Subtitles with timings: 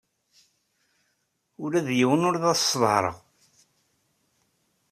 [1.63, 3.17] Ula d yiwen ur as-sseḍhareɣ.